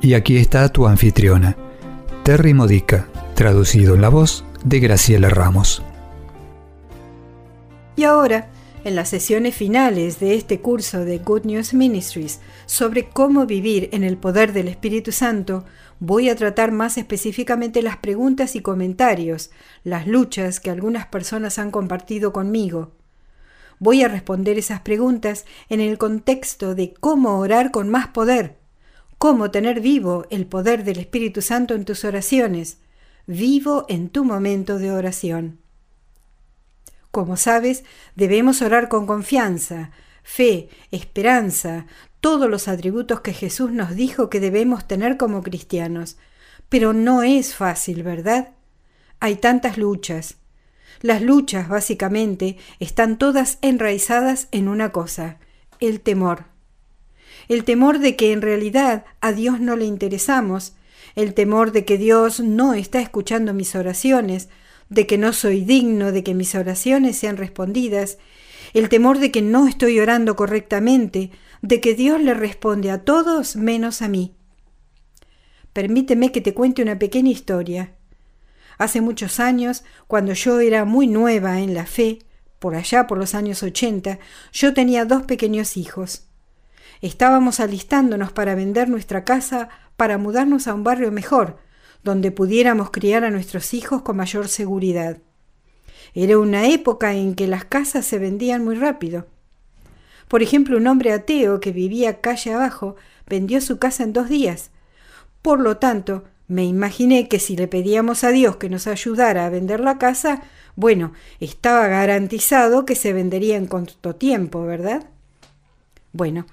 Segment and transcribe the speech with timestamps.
[0.00, 1.56] Y aquí está tu anfitriona,
[2.22, 5.82] Terry Modica, traducido en la voz de Graciela Ramos.
[7.96, 8.48] Y ahora,
[8.84, 14.04] en las sesiones finales de este curso de Good News Ministries sobre cómo vivir en
[14.04, 15.64] el poder del Espíritu Santo,
[15.98, 19.50] voy a tratar más específicamente las preguntas y comentarios,
[19.82, 22.92] las luchas que algunas personas han compartido conmigo.
[23.80, 28.58] Voy a responder esas preguntas en el contexto de cómo orar con más poder,
[29.18, 32.78] cómo tener vivo el poder del Espíritu Santo en tus oraciones,
[33.26, 35.58] vivo en tu momento de oración.
[37.10, 39.90] Como sabes, debemos orar con confianza,
[40.22, 41.86] fe, esperanza,
[42.20, 46.16] todos los atributos que Jesús nos dijo que debemos tener como cristianos.
[46.68, 48.50] Pero no es fácil, ¿verdad?
[49.20, 50.36] Hay tantas luchas.
[51.00, 55.38] Las luchas, básicamente, están todas enraizadas en una cosa,
[55.80, 56.57] el temor
[57.48, 60.74] el temor de que en realidad a Dios no le interesamos,
[61.14, 64.48] el temor de que Dios no está escuchando mis oraciones,
[64.88, 68.18] de que no soy digno de que mis oraciones sean respondidas,
[68.74, 71.30] el temor de que no estoy orando correctamente,
[71.62, 74.34] de que Dios le responde a todos menos a mí.
[75.72, 77.94] Permíteme que te cuente una pequeña historia.
[78.78, 82.20] Hace muchos años, cuando yo era muy nueva en la fe,
[82.58, 84.18] por allá por los años ochenta,
[84.52, 86.27] yo tenía dos pequeños hijos.
[87.00, 91.58] Estábamos alistándonos para vender nuestra casa para mudarnos a un barrio mejor,
[92.02, 95.18] donde pudiéramos criar a nuestros hijos con mayor seguridad.
[96.14, 99.26] Era una época en que las casas se vendían muy rápido.
[100.28, 104.70] Por ejemplo, un hombre ateo que vivía calle abajo vendió su casa en dos días.
[105.42, 109.50] Por lo tanto, me imaginé que si le pedíamos a Dios que nos ayudara a
[109.50, 110.42] vender la casa,
[110.76, 115.06] bueno, estaba garantizado que se vendería en corto tiempo, ¿verdad?
[116.12, 116.46] Bueno,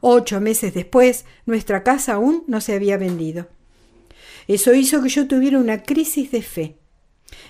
[0.00, 3.48] Ocho meses después, nuestra casa aún no se había vendido.
[4.48, 6.76] Eso hizo que yo tuviera una crisis de fe.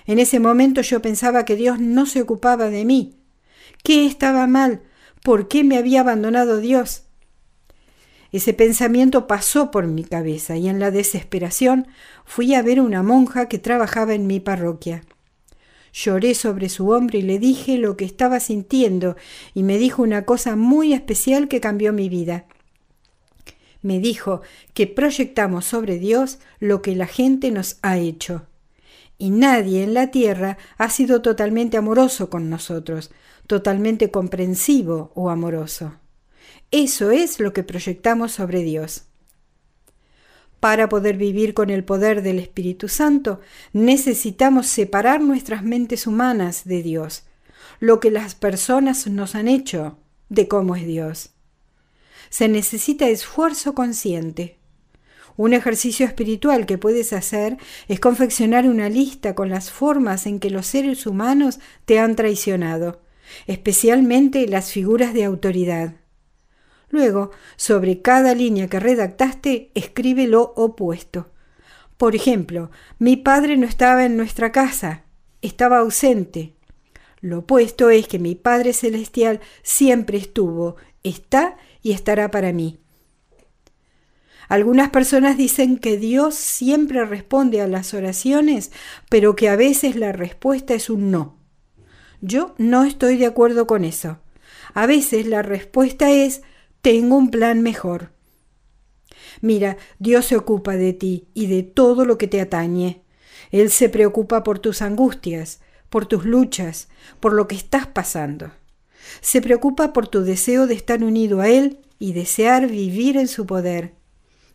[0.05, 3.17] En ese momento yo pensaba que Dios no se ocupaba de mí.
[3.83, 4.81] ¿Qué estaba mal?
[5.23, 7.03] ¿Por qué me había abandonado Dios?
[8.31, 11.87] Ese pensamiento pasó por mi cabeza y en la desesperación
[12.25, 15.03] fui a ver a una monja que trabajaba en mi parroquia.
[15.93, 19.15] Lloré sobre su hombro y le dije lo que estaba sintiendo
[19.53, 22.45] y me dijo una cosa muy especial que cambió mi vida.
[23.83, 24.41] Me dijo
[24.73, 28.47] que proyectamos sobre Dios lo que la gente nos ha hecho.
[29.19, 33.11] Y nadie en la tierra ha sido totalmente amoroso con nosotros,
[33.45, 35.99] totalmente comprensivo o amoroso.
[36.71, 39.05] Eso es lo que proyectamos sobre Dios.
[40.63, 43.41] Para poder vivir con el poder del Espíritu Santo,
[43.73, 47.25] necesitamos separar nuestras mentes humanas de Dios,
[47.81, 49.97] lo que las personas nos han hecho
[50.29, 51.31] de cómo es Dios.
[52.29, 54.57] Se necesita esfuerzo consciente.
[55.35, 57.57] Un ejercicio espiritual que puedes hacer
[57.89, 63.01] es confeccionar una lista con las formas en que los seres humanos te han traicionado,
[63.47, 65.95] especialmente las figuras de autoridad.
[66.93, 71.31] Luego, sobre cada línea que redactaste, escribe lo opuesto.
[71.97, 75.01] Por ejemplo, mi padre no estaba en nuestra casa,
[75.41, 76.53] estaba ausente.
[77.19, 82.77] Lo opuesto es que mi Padre Celestial siempre estuvo, está y estará para mí.
[84.47, 88.71] Algunas personas dicen que Dios siempre responde a las oraciones,
[89.09, 91.39] pero que a veces la respuesta es un no.
[92.21, 94.19] Yo no estoy de acuerdo con eso.
[94.75, 96.43] A veces la respuesta es
[96.83, 98.11] tengo un plan mejor.
[99.39, 103.01] Mira, Dios se ocupa de ti y de todo lo que te atañe.
[103.51, 106.89] Él se preocupa por tus angustias, por tus luchas,
[107.21, 108.51] por lo que estás pasando.
[109.21, 113.45] Se preocupa por tu deseo de estar unido a Él y desear vivir en su
[113.45, 113.93] poder.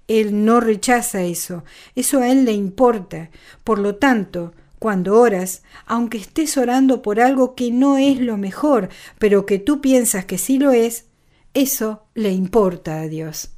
[0.07, 1.65] Él no rechaza eso,
[1.95, 3.31] eso a Él le importa.
[3.65, 8.91] Por lo tanto, cuando oras, aunque estés orando por algo que no es lo mejor,
[9.19, 11.08] pero que tú piensas que sí lo es,
[11.59, 13.51] eso le importa a Dios.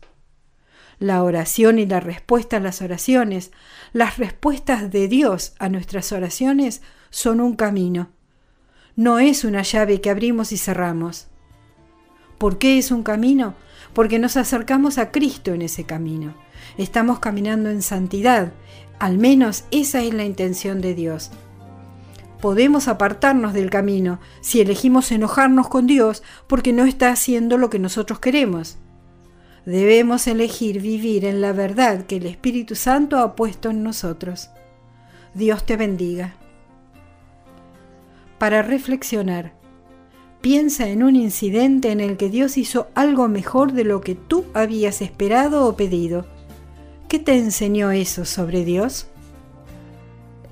[0.98, 3.52] La oración y la respuesta a las oraciones,
[3.92, 6.80] las respuestas de Dios a nuestras oraciones
[7.10, 8.08] son un camino.
[8.96, 11.26] No es una llave que abrimos y cerramos.
[12.38, 13.54] ¿Por qué es un camino?
[13.92, 16.34] Porque nos acercamos a Cristo en ese camino.
[16.78, 18.54] Estamos caminando en santidad.
[18.98, 21.32] Al menos esa es la intención de Dios.
[22.40, 27.78] Podemos apartarnos del camino si elegimos enojarnos con Dios porque no está haciendo lo que
[27.78, 28.78] nosotros queremos.
[29.66, 34.50] Debemos elegir vivir en la verdad que el Espíritu Santo ha puesto en nosotros.
[35.34, 36.34] Dios te bendiga.
[38.38, 39.60] Para reflexionar,
[40.40, 44.46] Piensa en un incidente en el que Dios hizo algo mejor de lo que tú
[44.54, 46.24] habías esperado o pedido.
[47.08, 49.09] ¿Qué te enseñó eso sobre Dios?